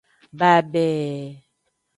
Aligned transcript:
Babe. 0.39 0.79